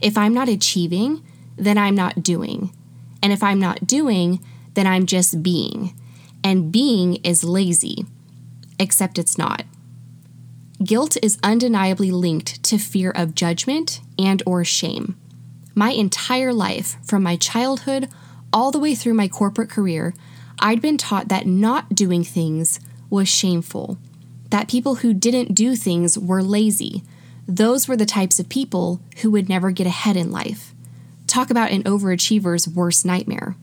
If 0.00 0.18
I'm 0.18 0.34
not 0.34 0.48
achieving, 0.48 1.22
then 1.58 1.78
I'm 1.78 1.94
not 1.94 2.22
doing. 2.22 2.72
And 3.22 3.32
if 3.32 3.42
I'm 3.42 3.58
not 3.58 3.86
doing, 3.86 4.40
then 4.74 4.86
I'm 4.86 5.06
just 5.06 5.42
being. 5.42 5.94
And 6.44 6.70
being 6.70 7.16
is 7.16 7.44
lazy, 7.44 8.06
except 8.78 9.18
it's 9.18 9.36
not. 9.36 9.64
Guilt 10.82 11.16
is 11.22 11.38
undeniably 11.42 12.12
linked 12.12 12.62
to 12.62 12.78
fear 12.78 13.10
of 13.10 13.34
judgment 13.34 14.00
and 14.16 14.42
or 14.46 14.64
shame. 14.64 15.16
My 15.74 15.90
entire 15.90 16.52
life, 16.52 16.96
from 17.04 17.22
my 17.22 17.36
childhood 17.36 18.08
all 18.52 18.70
the 18.70 18.78
way 18.78 18.94
through 18.94 19.14
my 19.14 19.26
corporate 19.28 19.70
career, 19.70 20.14
I'd 20.60 20.80
been 20.80 20.96
taught 20.96 21.28
that 21.28 21.46
not 21.46 21.94
doing 21.94 22.24
things 22.24 22.80
was 23.10 23.28
shameful, 23.28 23.98
that 24.50 24.68
people 24.68 24.96
who 24.96 25.12
didn't 25.12 25.54
do 25.54 25.76
things 25.76 26.18
were 26.18 26.42
lazy. 26.42 27.02
Those 27.46 27.88
were 27.88 27.96
the 27.96 28.06
types 28.06 28.38
of 28.38 28.48
people 28.48 29.00
who 29.22 29.30
would 29.30 29.48
never 29.48 29.70
get 29.70 29.86
ahead 29.86 30.16
in 30.16 30.30
life. 30.30 30.74
Talk 31.28 31.50
about 31.50 31.70
an 31.70 31.84
overachiever's 31.84 32.66
worst 32.66 33.04
nightmare. 33.04 33.54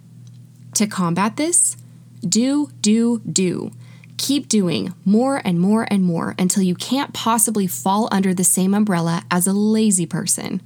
To 0.76 0.86
combat 0.86 1.36
this, 1.36 1.76
do, 2.22 2.70
do, 2.80 3.22
do. 3.30 3.72
Keep 4.18 4.48
doing 4.48 4.94
more 5.04 5.42
and 5.44 5.60
more 5.60 5.88
and 5.90 6.04
more 6.04 6.36
until 6.38 6.62
you 6.62 6.76
can't 6.76 7.12
possibly 7.12 7.66
fall 7.66 8.08
under 8.12 8.34
the 8.36 8.44
same 8.44 8.76
umbrella 8.76 9.24
as 9.32 9.48
a 9.48 9.52
lazy 9.52 10.06
person. 10.06 10.62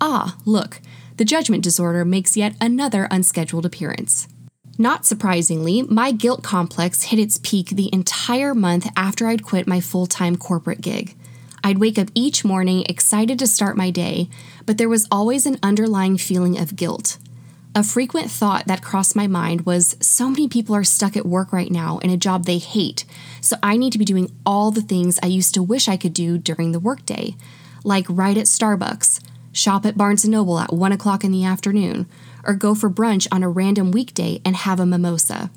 Ah, 0.00 0.36
look, 0.44 0.80
the 1.16 1.24
judgment 1.24 1.64
disorder 1.64 2.04
makes 2.04 2.36
yet 2.36 2.54
another 2.60 3.08
unscheduled 3.10 3.66
appearance. 3.66 4.28
Not 4.78 5.04
surprisingly, 5.04 5.82
my 5.82 6.12
guilt 6.12 6.44
complex 6.44 7.02
hit 7.02 7.18
its 7.18 7.40
peak 7.42 7.70
the 7.70 7.92
entire 7.92 8.54
month 8.54 8.88
after 8.96 9.26
I'd 9.26 9.42
quit 9.42 9.66
my 9.66 9.80
full 9.80 10.06
time 10.06 10.36
corporate 10.36 10.82
gig. 10.82 11.16
I'd 11.62 11.78
wake 11.78 11.98
up 11.98 12.08
each 12.14 12.44
morning 12.44 12.84
excited 12.88 13.38
to 13.38 13.46
start 13.46 13.76
my 13.76 13.90
day, 13.90 14.28
but 14.66 14.78
there 14.78 14.88
was 14.88 15.08
always 15.10 15.46
an 15.46 15.58
underlying 15.62 16.16
feeling 16.18 16.58
of 16.58 16.76
guilt. 16.76 17.18
A 17.74 17.84
frequent 17.84 18.30
thought 18.30 18.66
that 18.66 18.82
crossed 18.82 19.14
my 19.14 19.26
mind 19.26 19.66
was 19.66 19.96
so 20.00 20.30
many 20.30 20.48
people 20.48 20.74
are 20.74 20.84
stuck 20.84 21.16
at 21.16 21.26
work 21.26 21.52
right 21.52 21.70
now 21.70 21.98
in 21.98 22.10
a 22.10 22.16
job 22.16 22.44
they 22.44 22.58
hate, 22.58 23.04
so 23.40 23.56
I 23.62 23.76
need 23.76 23.92
to 23.92 23.98
be 23.98 24.04
doing 24.04 24.32
all 24.44 24.70
the 24.70 24.82
things 24.82 25.18
I 25.22 25.26
used 25.26 25.54
to 25.54 25.62
wish 25.62 25.86
I 25.88 25.96
could 25.96 26.14
do 26.14 26.38
during 26.38 26.72
the 26.72 26.80
workday, 26.80 27.36
like 27.84 28.06
ride 28.08 28.38
at 28.38 28.46
Starbucks, 28.46 29.20
shop 29.52 29.84
at 29.84 29.96
Barnes 29.96 30.24
& 30.24 30.28
Noble 30.28 30.58
at 30.58 30.72
1 30.72 30.92
o'clock 30.92 31.22
in 31.22 31.30
the 31.30 31.44
afternoon, 31.44 32.06
or 32.44 32.54
go 32.54 32.74
for 32.74 32.90
brunch 32.90 33.28
on 33.30 33.42
a 33.42 33.48
random 33.48 33.90
weekday 33.90 34.40
and 34.44 34.56
have 34.56 34.80
a 34.80 34.86
mimosa. 34.86 35.50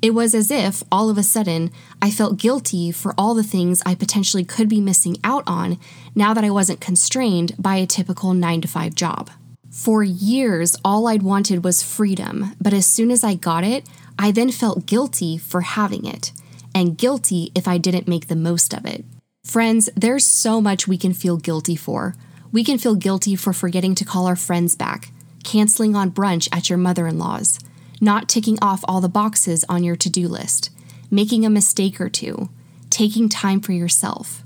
It 0.00 0.14
was 0.14 0.34
as 0.34 0.50
if, 0.50 0.84
all 0.92 1.10
of 1.10 1.18
a 1.18 1.24
sudden, 1.24 1.72
I 2.00 2.10
felt 2.10 2.38
guilty 2.38 2.92
for 2.92 3.14
all 3.18 3.34
the 3.34 3.42
things 3.42 3.82
I 3.84 3.94
potentially 3.94 4.44
could 4.44 4.68
be 4.68 4.80
missing 4.80 5.16
out 5.24 5.42
on 5.46 5.78
now 6.14 6.32
that 6.32 6.44
I 6.44 6.50
wasn't 6.50 6.80
constrained 6.80 7.54
by 7.58 7.76
a 7.76 7.86
typical 7.86 8.34
9 8.34 8.60
to 8.60 8.68
5 8.68 8.94
job. 8.94 9.30
For 9.70 10.02
years, 10.02 10.76
all 10.84 11.08
I'd 11.08 11.22
wanted 11.22 11.64
was 11.64 11.82
freedom, 11.82 12.54
but 12.60 12.72
as 12.72 12.86
soon 12.86 13.10
as 13.10 13.24
I 13.24 13.34
got 13.34 13.64
it, 13.64 13.88
I 14.18 14.30
then 14.30 14.50
felt 14.50 14.86
guilty 14.86 15.38
for 15.38 15.60
having 15.60 16.04
it, 16.06 16.32
and 16.74 16.96
guilty 16.96 17.52
if 17.54 17.68
I 17.68 17.78
didn't 17.78 18.08
make 18.08 18.28
the 18.28 18.36
most 18.36 18.72
of 18.72 18.86
it. 18.86 19.04
Friends, 19.44 19.88
there's 19.94 20.24
so 20.24 20.60
much 20.60 20.88
we 20.88 20.98
can 20.98 21.12
feel 21.12 21.36
guilty 21.36 21.76
for. 21.76 22.14
We 22.50 22.64
can 22.64 22.78
feel 22.78 22.94
guilty 22.94 23.36
for 23.36 23.52
forgetting 23.52 23.94
to 23.96 24.04
call 24.04 24.26
our 24.26 24.36
friends 24.36 24.74
back, 24.74 25.10
canceling 25.44 25.94
on 25.94 26.12
brunch 26.12 26.48
at 26.52 26.70
your 26.70 26.78
mother 26.78 27.06
in 27.06 27.18
law's, 27.18 27.58
not 28.00 28.28
ticking 28.28 28.58
off 28.62 28.84
all 28.86 29.00
the 29.00 29.08
boxes 29.08 29.64
on 29.68 29.84
your 29.84 29.96
to 29.96 30.10
do 30.10 30.28
list, 30.28 30.70
making 31.10 31.44
a 31.44 31.50
mistake 31.50 32.00
or 32.00 32.08
two, 32.08 32.48
taking 32.90 33.28
time 33.28 33.60
for 33.60 33.72
yourself. 33.72 34.42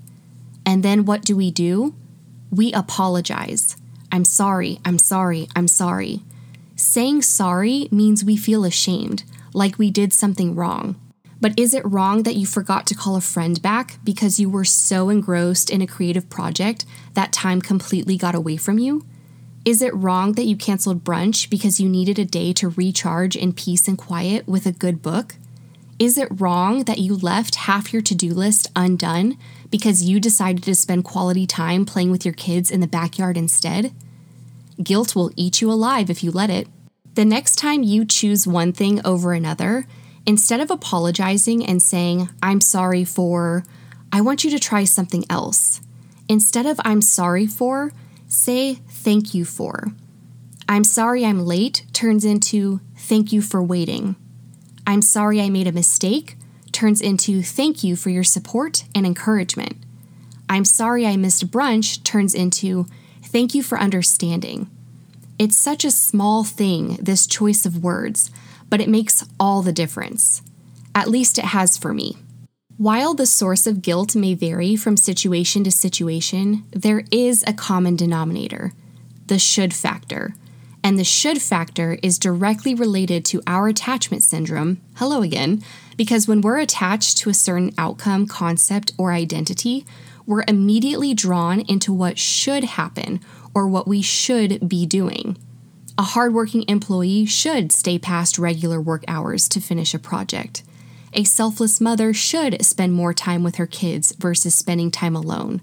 And 0.64 0.82
then 0.82 1.04
what 1.04 1.22
do 1.22 1.36
we 1.36 1.50
do? 1.50 1.94
We 2.50 2.72
apologize. 2.72 3.76
I'm 4.10 4.24
sorry, 4.24 4.78
I'm 4.84 4.98
sorry, 4.98 5.48
I'm 5.56 5.68
sorry. 5.68 6.22
Saying 6.76 7.22
sorry 7.22 7.88
means 7.90 8.24
we 8.24 8.36
feel 8.36 8.64
ashamed, 8.64 9.24
like 9.54 9.78
we 9.78 9.90
did 9.90 10.12
something 10.12 10.54
wrong. 10.54 11.00
But 11.40 11.58
is 11.58 11.74
it 11.74 11.84
wrong 11.84 12.22
that 12.22 12.36
you 12.36 12.46
forgot 12.46 12.86
to 12.86 12.94
call 12.94 13.16
a 13.16 13.20
friend 13.20 13.60
back 13.60 13.98
because 14.04 14.38
you 14.38 14.48
were 14.48 14.64
so 14.64 15.08
engrossed 15.08 15.70
in 15.70 15.82
a 15.82 15.88
creative 15.88 16.30
project 16.30 16.84
that 17.14 17.32
time 17.32 17.60
completely 17.60 18.16
got 18.16 18.36
away 18.36 18.56
from 18.56 18.78
you? 18.78 19.04
Is 19.64 19.82
it 19.82 19.94
wrong 19.94 20.32
that 20.32 20.44
you 20.44 20.56
canceled 20.56 21.04
brunch 21.04 21.50
because 21.50 21.80
you 21.80 21.88
needed 21.88 22.18
a 22.18 22.24
day 22.24 22.52
to 22.54 22.68
recharge 22.68 23.34
in 23.34 23.52
peace 23.52 23.88
and 23.88 23.98
quiet 23.98 24.46
with 24.46 24.66
a 24.66 24.72
good 24.72 25.02
book? 25.02 25.36
Is 26.02 26.18
it 26.18 26.40
wrong 26.40 26.82
that 26.86 26.98
you 26.98 27.14
left 27.14 27.54
half 27.54 27.92
your 27.92 28.02
to 28.02 28.14
do 28.16 28.34
list 28.34 28.66
undone 28.74 29.38
because 29.70 30.02
you 30.02 30.18
decided 30.18 30.64
to 30.64 30.74
spend 30.74 31.04
quality 31.04 31.46
time 31.46 31.86
playing 31.86 32.10
with 32.10 32.24
your 32.24 32.34
kids 32.34 32.72
in 32.72 32.80
the 32.80 32.88
backyard 32.88 33.36
instead? 33.36 33.92
Guilt 34.82 35.14
will 35.14 35.30
eat 35.36 35.60
you 35.60 35.70
alive 35.70 36.10
if 36.10 36.24
you 36.24 36.32
let 36.32 36.50
it. 36.50 36.66
The 37.14 37.24
next 37.24 37.54
time 37.54 37.84
you 37.84 38.04
choose 38.04 38.48
one 38.48 38.72
thing 38.72 39.00
over 39.06 39.32
another, 39.32 39.86
instead 40.26 40.58
of 40.58 40.72
apologizing 40.72 41.64
and 41.64 41.80
saying, 41.80 42.30
I'm 42.42 42.60
sorry 42.60 43.04
for, 43.04 43.62
I 44.10 44.22
want 44.22 44.42
you 44.42 44.50
to 44.50 44.58
try 44.58 44.82
something 44.82 45.24
else. 45.30 45.82
Instead 46.28 46.66
of 46.66 46.80
I'm 46.84 47.00
sorry 47.00 47.46
for, 47.46 47.92
say 48.26 48.74
thank 48.74 49.34
you 49.34 49.44
for. 49.44 49.92
I'm 50.68 50.82
sorry 50.82 51.24
I'm 51.24 51.46
late 51.46 51.86
turns 51.92 52.24
into 52.24 52.80
thank 52.96 53.32
you 53.32 53.40
for 53.40 53.62
waiting. 53.62 54.16
I'm 54.86 55.02
sorry 55.02 55.40
I 55.40 55.48
made 55.48 55.66
a 55.66 55.72
mistake 55.72 56.36
turns 56.72 57.00
into 57.00 57.42
thank 57.42 57.84
you 57.84 57.96
for 57.96 58.10
your 58.10 58.24
support 58.24 58.84
and 58.94 59.04
encouragement. 59.04 59.76
I'm 60.48 60.64
sorry 60.64 61.06
I 61.06 61.16
missed 61.16 61.50
brunch 61.50 62.02
turns 62.02 62.34
into 62.34 62.86
Thank 63.32 63.54
you 63.54 63.62
for 63.62 63.78
understanding. 63.78 64.68
It's 65.38 65.56
such 65.56 65.86
a 65.86 65.90
small 65.90 66.44
thing, 66.44 66.96
this 67.00 67.26
choice 67.26 67.64
of 67.64 67.82
words, 67.82 68.30
but 68.68 68.80
it 68.80 68.90
makes 68.90 69.24
all 69.40 69.62
the 69.62 69.72
difference. 69.72 70.42
At 70.94 71.08
least 71.08 71.38
it 71.38 71.46
has 71.46 71.78
for 71.78 71.94
me. 71.94 72.18
While 72.76 73.14
the 73.14 73.24
source 73.24 73.66
of 73.66 73.80
guilt 73.80 74.14
may 74.14 74.34
vary 74.34 74.76
from 74.76 74.98
situation 74.98 75.64
to 75.64 75.70
situation, 75.70 76.64
there 76.72 77.04
is 77.10 77.42
a 77.46 77.54
common 77.54 77.96
denominator 77.96 78.72
the 79.28 79.38
should 79.38 79.72
factor. 79.72 80.34
And 80.84 80.98
the 80.98 81.04
should 81.04 81.40
factor 81.40 81.98
is 82.02 82.18
directly 82.18 82.74
related 82.74 83.24
to 83.26 83.42
our 83.46 83.68
attachment 83.68 84.24
syndrome. 84.24 84.80
Hello 84.96 85.22
again. 85.22 85.62
Because 85.96 86.26
when 86.26 86.40
we're 86.40 86.58
attached 86.58 87.18
to 87.18 87.30
a 87.30 87.34
certain 87.34 87.72
outcome, 87.78 88.26
concept, 88.26 88.92
or 88.98 89.12
identity, 89.12 89.84
we're 90.26 90.44
immediately 90.48 91.14
drawn 91.14 91.60
into 91.60 91.92
what 91.92 92.18
should 92.18 92.64
happen 92.64 93.20
or 93.54 93.68
what 93.68 93.86
we 93.86 94.02
should 94.02 94.68
be 94.68 94.86
doing. 94.86 95.36
A 95.98 96.02
hardworking 96.02 96.64
employee 96.68 97.26
should 97.26 97.70
stay 97.70 97.98
past 97.98 98.38
regular 98.38 98.80
work 98.80 99.04
hours 99.06 99.48
to 99.50 99.60
finish 99.60 99.94
a 99.94 99.98
project. 99.98 100.62
A 101.12 101.24
selfless 101.24 101.80
mother 101.80 102.14
should 102.14 102.64
spend 102.64 102.94
more 102.94 103.12
time 103.12 103.42
with 103.42 103.56
her 103.56 103.66
kids 103.66 104.12
versus 104.18 104.54
spending 104.54 104.90
time 104.90 105.14
alone. 105.14 105.60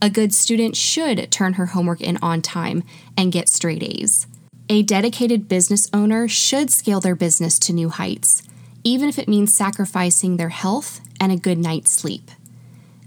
A 0.00 0.08
good 0.08 0.32
student 0.32 0.76
should 0.76 1.30
turn 1.32 1.54
her 1.54 1.66
homework 1.66 2.00
in 2.00 2.18
on 2.18 2.40
time 2.40 2.84
and 3.16 3.32
get 3.32 3.48
straight 3.48 3.82
A's. 3.82 4.26
A 4.70 4.82
dedicated 4.82 5.46
business 5.46 5.90
owner 5.92 6.26
should 6.26 6.70
scale 6.70 7.00
their 7.00 7.14
business 7.14 7.58
to 7.60 7.72
new 7.74 7.90
heights, 7.90 8.42
even 8.82 9.10
if 9.10 9.18
it 9.18 9.28
means 9.28 9.54
sacrificing 9.54 10.38
their 10.38 10.48
health 10.48 11.02
and 11.20 11.30
a 11.30 11.36
good 11.36 11.58
night's 11.58 11.90
sleep. 11.90 12.30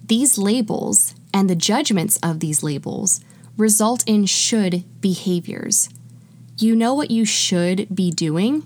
These 0.05 0.37
labels 0.37 1.15
and 1.33 1.49
the 1.49 1.55
judgments 1.55 2.17
of 2.21 2.41
these 2.41 2.61
labels 2.61 3.21
result 3.57 4.03
in 4.05 4.27
should 4.27 4.83
behaviors. 5.01 5.89
You 6.59 6.75
know 6.75 6.93
what 6.93 7.09
you 7.09 7.25
should 7.25 7.93
be 7.93 8.11
doing? 8.11 8.63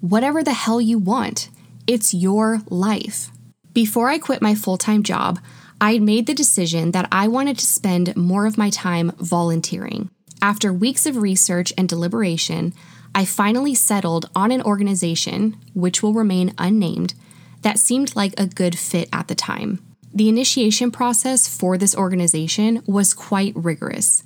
Whatever 0.00 0.44
the 0.44 0.52
hell 0.52 0.80
you 0.80 0.96
want. 0.96 1.48
It's 1.88 2.14
your 2.14 2.60
life. 2.70 3.32
Before 3.72 4.10
I 4.10 4.18
quit 4.18 4.40
my 4.40 4.54
full 4.54 4.78
time 4.78 5.02
job, 5.02 5.40
I 5.80 5.98
made 5.98 6.26
the 6.26 6.34
decision 6.34 6.92
that 6.92 7.08
I 7.10 7.26
wanted 7.26 7.58
to 7.58 7.66
spend 7.66 8.16
more 8.16 8.46
of 8.46 8.58
my 8.58 8.70
time 8.70 9.10
volunteering. 9.18 10.10
After 10.40 10.72
weeks 10.72 11.04
of 11.04 11.16
research 11.16 11.72
and 11.76 11.88
deliberation, 11.88 12.72
I 13.14 13.24
finally 13.24 13.74
settled 13.74 14.30
on 14.36 14.52
an 14.52 14.62
organization, 14.62 15.56
which 15.74 16.02
will 16.02 16.12
remain 16.12 16.54
unnamed, 16.58 17.14
that 17.62 17.78
seemed 17.78 18.14
like 18.14 18.38
a 18.38 18.46
good 18.46 18.78
fit 18.78 19.08
at 19.12 19.26
the 19.26 19.34
time. 19.34 19.80
The 20.14 20.28
initiation 20.28 20.90
process 20.90 21.48
for 21.48 21.76
this 21.76 21.96
organization 21.96 22.82
was 22.86 23.14
quite 23.14 23.52
rigorous. 23.56 24.22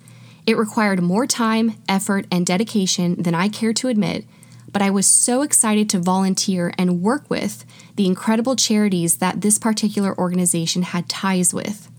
It 0.47 0.59
required 0.59 1.02
more 1.02 1.26
time, 1.26 1.76
effort, 1.88 2.26
and 2.31 2.45
dedication 2.45 3.23
than 3.23 3.35
I 3.35 3.49
care 3.49 3.73
to 3.75 3.88
admit, 3.88 4.26
but 4.71 4.83
I 4.83 4.90
was 4.90 5.07
so 5.07 5.42
excited 5.42 5.88
to 5.90 5.99
volunteer 5.99 6.73
and 6.76 7.02
work 7.02 7.28
with 7.31 7.64
the 7.97 8.07
incredible 8.07 8.57
charities 8.57 9.19
that 9.19 9.40
this 9.40 9.59
particular 9.59 10.16
organization 10.19 10.83
had 10.83 11.09
ties 11.09 11.54
with. 11.54 11.90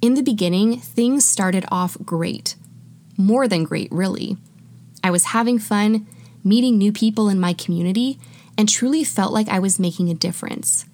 In 0.00 0.14
the 0.14 0.22
beginning, 0.22 0.78
things 0.78 1.24
started 1.24 1.64
off 1.70 1.96
great. 2.04 2.54
More 3.20 3.46
than 3.46 3.64
great, 3.64 3.92
really. 3.92 4.38
I 5.04 5.10
was 5.10 5.26
having 5.26 5.58
fun, 5.58 6.06
meeting 6.42 6.78
new 6.78 6.90
people 6.90 7.28
in 7.28 7.38
my 7.38 7.52
community, 7.52 8.18
and 8.56 8.66
truly 8.66 9.04
felt 9.04 9.30
like 9.30 9.46
I 9.50 9.58
was 9.58 9.78
making 9.78 10.08
a 10.08 10.14
difference. 10.14 10.86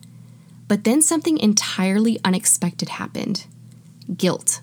But 0.66 0.82
then 0.82 1.02
something 1.02 1.38
entirely 1.38 2.18
unexpected 2.24 2.88
happened 2.88 3.46
guilt. 4.16 4.60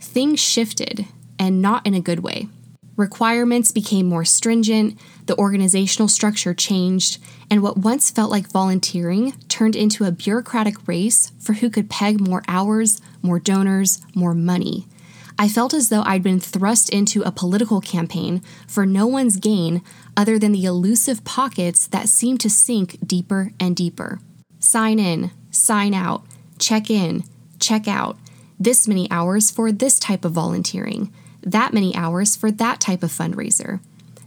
Things 0.00 0.40
shifted, 0.40 1.06
and 1.38 1.62
not 1.62 1.86
in 1.86 1.94
a 1.94 2.00
good 2.00 2.20
way. 2.20 2.48
Requirements 2.96 3.70
became 3.70 4.06
more 4.06 4.24
stringent, 4.24 4.98
the 5.26 5.36
organizational 5.36 6.08
structure 6.08 6.54
changed, 6.54 7.18
and 7.48 7.62
what 7.62 7.78
once 7.78 8.10
felt 8.10 8.32
like 8.32 8.50
volunteering 8.50 9.32
turned 9.48 9.76
into 9.76 10.04
a 10.04 10.12
bureaucratic 10.12 10.88
race 10.88 11.30
for 11.38 11.52
who 11.52 11.70
could 11.70 11.88
peg 11.88 12.20
more 12.20 12.42
hours, 12.48 13.00
more 13.22 13.38
donors, 13.38 14.00
more 14.12 14.34
money. 14.34 14.88
I 15.40 15.48
felt 15.48 15.72
as 15.72 15.88
though 15.88 16.02
I'd 16.02 16.22
been 16.22 16.38
thrust 16.38 16.90
into 16.90 17.22
a 17.22 17.32
political 17.32 17.80
campaign 17.80 18.42
for 18.68 18.84
no 18.84 19.06
one's 19.06 19.38
gain 19.38 19.80
other 20.14 20.38
than 20.38 20.52
the 20.52 20.66
elusive 20.66 21.24
pockets 21.24 21.86
that 21.86 22.10
seemed 22.10 22.40
to 22.40 22.50
sink 22.50 22.98
deeper 23.06 23.50
and 23.58 23.74
deeper. 23.74 24.20
Sign 24.58 24.98
in, 24.98 25.30
sign 25.50 25.94
out, 25.94 26.24
check 26.58 26.90
in, 26.90 27.24
check 27.58 27.88
out, 27.88 28.18
this 28.58 28.86
many 28.86 29.10
hours 29.10 29.50
for 29.50 29.72
this 29.72 29.98
type 29.98 30.26
of 30.26 30.32
volunteering, 30.32 31.10
that 31.42 31.72
many 31.72 31.96
hours 31.96 32.36
for 32.36 32.50
that 32.50 32.78
type 32.78 33.02
of 33.02 33.10
fundraiser. 33.10 33.80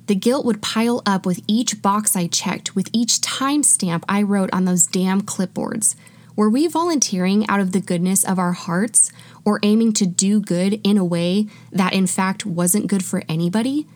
The 0.07 0.15
guilt 0.15 0.47
would 0.47 0.63
pile 0.63 1.03
up 1.05 1.27
with 1.27 1.41
each 1.45 1.79
box 1.83 2.15
I 2.15 2.25
checked, 2.25 2.75
with 2.75 2.89
each 2.91 3.21
timestamp 3.21 4.03
I 4.09 4.23
wrote 4.23 4.49
on 4.51 4.65
those 4.65 4.87
damn 4.87 5.21
clipboards. 5.21 5.95
Were 6.35 6.49
we 6.49 6.67
volunteering 6.67 7.47
out 7.47 7.59
of 7.59 7.73
the 7.73 7.81
goodness 7.81 8.23
of 8.23 8.39
our 8.39 8.53
hearts 8.53 9.11
or 9.45 9.59
aiming 9.61 9.93
to 9.93 10.07
do 10.07 10.41
good 10.41 10.81
in 10.83 10.97
a 10.97 11.05
way 11.05 11.47
that 11.71 11.93
in 11.93 12.07
fact 12.07 12.45
wasn't 12.45 12.87
good 12.87 13.05
for 13.05 13.23
anybody? 13.29 13.87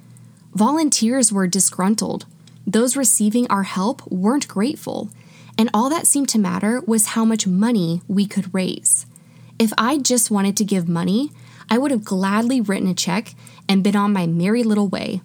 Volunteers 0.53 1.31
were 1.31 1.47
disgruntled. 1.47 2.25
Those 2.65 2.97
receiving 2.97 3.47
our 3.49 3.63
help 3.63 4.05
weren't 4.11 4.47
grateful. 4.47 5.09
And 5.57 5.69
all 5.73 5.89
that 5.89 6.05
seemed 6.05 6.29
to 6.29 6.39
matter 6.39 6.81
was 6.85 7.07
how 7.07 7.25
much 7.25 7.47
money 7.47 8.01
we 8.07 8.27
could 8.27 8.53
raise. 8.53 9.07
If 9.57 9.73
I 9.75 9.97
just 9.97 10.29
wanted 10.29 10.55
to 10.57 10.63
give 10.63 10.87
money, 10.87 11.31
I 11.71 11.79
would 11.79 11.89
have 11.89 12.03
gladly 12.03 12.61
written 12.61 12.87
a 12.87 12.93
check 12.93 13.33
and 13.67 13.83
been 13.83 13.95
on 13.95 14.13
my 14.13 14.27
merry 14.27 14.61
little 14.61 14.87
way. 14.87 15.21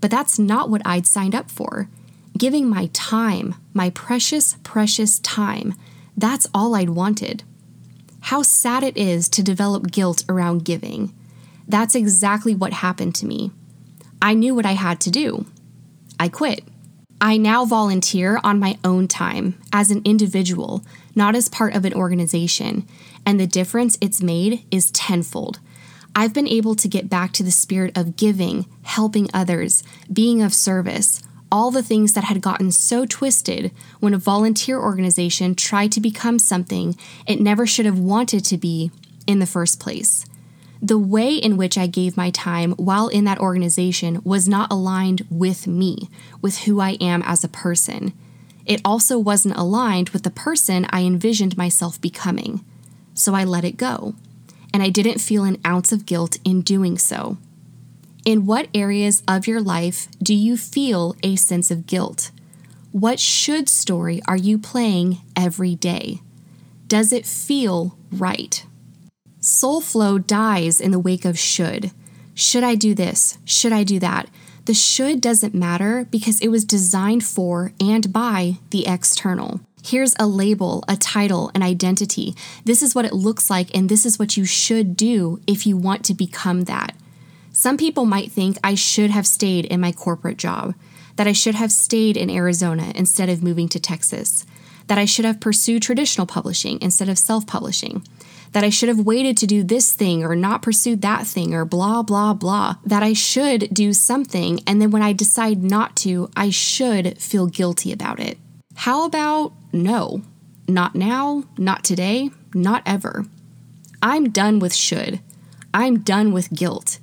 But 0.00 0.12
that's 0.12 0.38
not 0.38 0.70
what 0.70 0.82
I'd 0.84 1.06
signed 1.06 1.34
up 1.34 1.50
for. 1.50 1.88
Giving 2.38 2.68
my 2.68 2.90
time, 2.92 3.56
my 3.72 3.90
precious, 3.90 4.56
precious 4.62 5.18
time, 5.18 5.74
that's 6.16 6.46
all 6.54 6.74
I'd 6.74 6.90
wanted. 6.90 7.42
How 8.20 8.42
sad 8.42 8.82
it 8.82 8.96
is 8.96 9.28
to 9.30 9.42
develop 9.42 9.90
guilt 9.90 10.24
around 10.28 10.64
giving. 10.64 11.12
That's 11.68 11.94
exactly 11.94 12.54
what 12.54 12.72
happened 12.72 13.14
to 13.16 13.26
me. 13.26 13.50
I 14.22 14.34
knew 14.34 14.54
what 14.54 14.66
I 14.66 14.72
had 14.72 15.00
to 15.00 15.10
do. 15.10 15.46
I 16.18 16.28
quit. 16.28 16.64
I 17.20 17.36
now 17.36 17.64
volunteer 17.64 18.40
on 18.42 18.58
my 18.58 18.78
own 18.84 19.08
time 19.08 19.60
as 19.72 19.90
an 19.90 20.02
individual, 20.04 20.84
not 21.14 21.34
as 21.34 21.48
part 21.48 21.74
of 21.74 21.84
an 21.84 21.94
organization, 21.94 22.86
and 23.26 23.38
the 23.38 23.46
difference 23.46 23.98
it's 24.00 24.22
made 24.22 24.64
is 24.70 24.90
tenfold. 24.90 25.58
I've 26.16 26.32
been 26.32 26.48
able 26.48 26.74
to 26.76 26.88
get 26.88 27.10
back 27.10 27.32
to 27.32 27.42
the 27.42 27.50
spirit 27.50 27.96
of 27.96 28.16
giving, 28.16 28.66
helping 28.82 29.28
others, 29.34 29.82
being 30.12 30.42
of 30.42 30.54
service, 30.54 31.22
all 31.54 31.70
the 31.70 31.84
things 31.84 32.14
that 32.14 32.24
had 32.24 32.40
gotten 32.40 32.72
so 32.72 33.06
twisted 33.06 33.70
when 34.00 34.12
a 34.12 34.18
volunteer 34.18 34.76
organization 34.76 35.54
tried 35.54 35.92
to 35.92 36.00
become 36.00 36.36
something 36.36 36.96
it 37.28 37.40
never 37.40 37.64
should 37.64 37.86
have 37.86 37.96
wanted 37.96 38.44
to 38.44 38.58
be 38.58 38.90
in 39.24 39.38
the 39.38 39.46
first 39.46 39.78
place. 39.78 40.26
The 40.82 40.98
way 40.98 41.36
in 41.36 41.56
which 41.56 41.78
I 41.78 41.86
gave 41.86 42.16
my 42.16 42.30
time 42.30 42.72
while 42.72 43.06
in 43.06 43.22
that 43.26 43.38
organization 43.38 44.20
was 44.24 44.48
not 44.48 44.72
aligned 44.72 45.24
with 45.30 45.68
me, 45.68 46.10
with 46.42 46.62
who 46.62 46.80
I 46.80 46.98
am 47.00 47.22
as 47.22 47.44
a 47.44 47.48
person. 47.48 48.12
It 48.66 48.80
also 48.84 49.16
wasn't 49.16 49.56
aligned 49.56 50.08
with 50.08 50.24
the 50.24 50.30
person 50.30 50.88
I 50.90 51.04
envisioned 51.04 51.56
myself 51.56 52.00
becoming. 52.00 52.64
So 53.14 53.32
I 53.32 53.44
let 53.44 53.64
it 53.64 53.76
go. 53.76 54.16
And 54.72 54.82
I 54.82 54.88
didn't 54.88 55.20
feel 55.20 55.44
an 55.44 55.60
ounce 55.64 55.92
of 55.92 56.04
guilt 56.04 56.38
in 56.44 56.62
doing 56.62 56.98
so. 56.98 57.38
In 58.24 58.46
what 58.46 58.68
areas 58.72 59.22
of 59.28 59.46
your 59.46 59.60
life 59.60 60.08
do 60.22 60.34
you 60.34 60.56
feel 60.56 61.14
a 61.22 61.36
sense 61.36 61.70
of 61.70 61.86
guilt? 61.86 62.30
What 62.90 63.20
should 63.20 63.68
story 63.68 64.22
are 64.26 64.36
you 64.36 64.56
playing 64.56 65.18
every 65.36 65.74
day? 65.74 66.20
Does 66.88 67.12
it 67.12 67.26
feel 67.26 67.98
right? 68.10 68.64
Soul 69.40 69.82
flow 69.82 70.16
dies 70.16 70.80
in 70.80 70.90
the 70.90 70.98
wake 70.98 71.26
of 71.26 71.38
should. 71.38 71.90
Should 72.32 72.64
I 72.64 72.76
do 72.76 72.94
this? 72.94 73.36
Should 73.44 73.74
I 73.74 73.84
do 73.84 73.98
that? 73.98 74.30
The 74.64 74.72
should 74.72 75.20
doesn't 75.20 75.52
matter 75.52 76.06
because 76.10 76.40
it 76.40 76.48
was 76.48 76.64
designed 76.64 77.24
for 77.24 77.72
and 77.78 78.10
by 78.10 78.56
the 78.70 78.86
external. 78.86 79.60
Here's 79.84 80.14
a 80.18 80.26
label, 80.26 80.82
a 80.88 80.96
title, 80.96 81.50
an 81.54 81.62
identity. 81.62 82.34
This 82.64 82.80
is 82.80 82.94
what 82.94 83.04
it 83.04 83.12
looks 83.12 83.50
like, 83.50 83.68
and 83.76 83.90
this 83.90 84.06
is 84.06 84.18
what 84.18 84.38
you 84.38 84.46
should 84.46 84.96
do 84.96 85.42
if 85.46 85.66
you 85.66 85.76
want 85.76 86.06
to 86.06 86.14
become 86.14 86.64
that. 86.64 86.94
Some 87.64 87.78
people 87.78 88.04
might 88.04 88.30
think 88.30 88.58
I 88.62 88.74
should 88.74 89.10
have 89.10 89.26
stayed 89.26 89.64
in 89.64 89.80
my 89.80 89.90
corporate 89.90 90.36
job, 90.36 90.74
that 91.16 91.26
I 91.26 91.32
should 91.32 91.54
have 91.54 91.72
stayed 91.72 92.14
in 92.14 92.28
Arizona 92.28 92.92
instead 92.94 93.30
of 93.30 93.42
moving 93.42 93.70
to 93.70 93.80
Texas, 93.80 94.44
that 94.88 94.98
I 94.98 95.06
should 95.06 95.24
have 95.24 95.40
pursued 95.40 95.80
traditional 95.80 96.26
publishing 96.26 96.78
instead 96.82 97.08
of 97.08 97.18
self 97.18 97.46
publishing, 97.46 98.06
that 98.52 98.64
I 98.64 98.68
should 98.68 98.90
have 98.90 99.00
waited 99.00 99.38
to 99.38 99.46
do 99.46 99.64
this 99.64 99.94
thing 99.94 100.22
or 100.22 100.36
not 100.36 100.60
pursued 100.60 101.00
that 101.00 101.26
thing 101.26 101.54
or 101.54 101.64
blah, 101.64 102.02
blah, 102.02 102.34
blah, 102.34 102.74
that 102.84 103.02
I 103.02 103.14
should 103.14 103.72
do 103.72 103.94
something, 103.94 104.60
and 104.66 104.82
then 104.82 104.90
when 104.90 105.00
I 105.00 105.14
decide 105.14 105.62
not 105.62 105.96
to, 106.04 106.28
I 106.36 106.50
should 106.50 107.16
feel 107.18 107.46
guilty 107.46 107.92
about 107.92 108.20
it. 108.20 108.36
How 108.74 109.06
about 109.06 109.54
no? 109.72 110.20
Not 110.68 110.94
now, 110.94 111.44
not 111.56 111.82
today, 111.82 112.28
not 112.52 112.82
ever. 112.84 113.24
I'm 114.02 114.28
done 114.28 114.58
with 114.58 114.74
should. 114.74 115.20
I'm 115.72 116.00
done 116.00 116.30
with 116.30 116.52
guilt. 116.52 116.98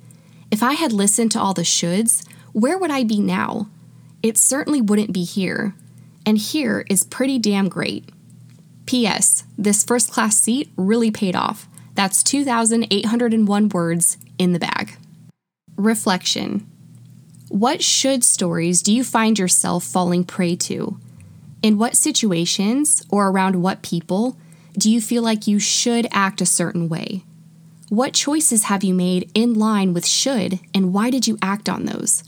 If 0.52 0.62
I 0.62 0.74
had 0.74 0.92
listened 0.92 1.32
to 1.32 1.40
all 1.40 1.54
the 1.54 1.62
shoulds, 1.62 2.28
where 2.52 2.78
would 2.78 2.92
I 2.92 3.06
be 3.06 3.22
now? 3.22 3.70
It 4.22 4.38
certainly 4.38 4.82
wouldn't 4.82 5.14
be 5.14 5.24
here. 5.24 5.74
And 6.26 6.38
here 6.38 6.86
is 6.90 7.06
pretty 7.06 7.40
damn 7.40 7.70
great. 7.70 8.10
P.S. 8.86 9.46
This 9.58 9.84
first 9.84 10.12
class 10.12 10.38
seat 10.38 10.70
really 10.76 11.10
paid 11.10 11.36
off. 11.36 11.68
That's 11.96 12.22
2,801 12.22 13.70
words 13.70 14.18
in 14.38 14.52
the 14.52 14.60
bag. 14.60 14.98
Reflection 15.78 16.68
What 17.48 17.82
should 17.82 18.24
stories 18.24 18.82
do 18.82 18.94
you 18.94 19.04
find 19.04 19.40
yourself 19.40 19.86
falling 19.86 20.26
prey 20.26 20.56
to? 20.58 21.00
In 21.62 21.78
what 21.78 21.96
situations 21.96 23.04
or 23.10 23.30
around 23.30 23.62
what 23.62 23.82
people 23.82 24.38
do 24.78 24.92
you 24.92 25.00
feel 25.00 25.24
like 25.24 25.48
you 25.48 25.60
should 25.60 26.08
act 26.12 26.42
a 26.42 26.46
certain 26.46 26.90
way? 26.90 27.24
What 27.92 28.14
choices 28.14 28.64
have 28.64 28.86
you 28.86 28.94
made 28.94 29.30
in 29.34 29.54
line 29.54 29.94
with 29.94 30.08
should, 30.08 30.62
and 30.74 30.94
why 30.94 31.10
did 31.10 31.28
you 31.28 31.38
act 31.42 31.68
on 31.68 31.84
those? 31.84 32.24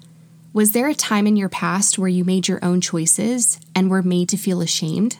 Was 0.52 0.73
there 0.73 0.89
a 0.89 0.93
time 0.93 1.26
in 1.26 1.38
your 1.38 1.47
past 1.47 1.97
where 1.97 2.10
you 2.10 2.26
made 2.26 2.49
your 2.49 2.60
own 2.62 2.82
choices 2.82 3.62
and 3.73 3.89
were 3.89 4.02
made 4.02 4.28
to 4.28 4.38
feel 4.38 4.60
ashamed? 4.60 5.19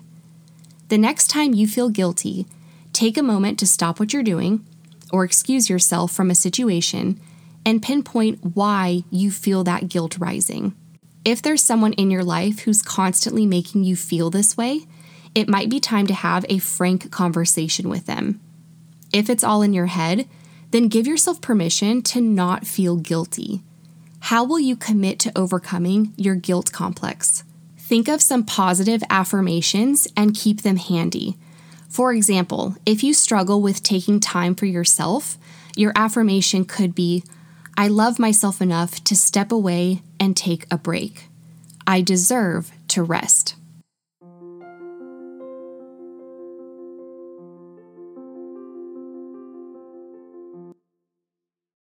The 0.90 0.98
next 0.98 1.30
time 1.30 1.54
you 1.54 1.66
feel 1.66 1.88
guilty, 1.88 2.46
take 2.92 3.18
a 3.18 3.24
moment 3.24 3.58
to 3.60 3.66
stop 3.66 4.02
what 4.02 4.12
you're 4.12 4.22
doing 4.22 4.66
or 5.14 5.24
excuse 5.24 5.70
yourself 5.70 6.12
from 6.12 6.30
a 6.30 6.36
situation 6.36 7.22
and 7.66 7.82
pinpoint 7.82 8.54
why 8.54 9.06
you 9.10 9.32
feel 9.32 9.64
that 9.64 9.88
guilt 9.88 10.18
rising. 10.18 10.76
If 11.24 11.42
there's 11.42 11.64
someone 11.64 11.94
in 11.94 12.12
your 12.12 12.26
life 12.26 12.60
who's 12.60 12.82
constantly 12.82 13.46
making 13.46 13.86
you 13.86 13.96
feel 13.96 14.30
this 14.30 14.58
way, 14.58 14.82
it 15.34 15.48
might 15.48 15.70
be 15.70 15.80
time 15.80 16.06
to 16.08 16.14
have 16.14 16.46
a 16.50 16.58
frank 16.58 17.12
conversation 17.12 17.88
with 17.88 18.08
them. 18.08 18.42
If 19.14 19.30
it's 19.30 19.44
all 19.44 19.62
in 19.62 19.74
your 19.74 19.86
head, 19.86 20.28
then 20.72 20.88
give 20.88 21.06
yourself 21.06 21.40
permission 21.40 22.02
to 22.02 22.20
not 22.20 22.66
feel 22.66 22.98
guilty. 22.98 23.62
How 24.22 24.44
will 24.44 24.60
you 24.60 24.76
commit 24.76 25.20
to 25.20 25.38
overcoming 25.38 26.14
your 26.18 26.36
guilt 26.36 26.72
complex? 26.74 27.44
Think 27.78 28.08
of 28.08 28.22
some 28.22 28.44
positive 28.44 29.04
affirmations 29.10 30.08
and 30.18 30.36
keep 30.36 30.62
them 30.62 30.78
handy. 30.78 31.38
For 31.90 32.12
example, 32.12 32.76
if 32.88 33.04
you 33.04 33.14
struggle 33.14 33.62
with 33.62 33.84
taking 33.84 34.20
time 34.20 34.56
for 34.56 34.66
yourself, 34.66 35.38
your 35.76 35.94
affirmation 35.96 36.66
could 36.66 36.96
be 36.96 37.24
I 37.78 37.88
love 37.88 38.18
myself 38.18 38.62
enough 38.62 39.04
to 39.04 39.16
step 39.16 39.52
away 39.52 40.02
and 40.20 40.36
take 40.36 40.66
a 40.72 40.78
break. 40.78 41.28
I 41.86 42.02
deserve 42.02 42.72
to 42.90 43.04
rest. 43.04 43.56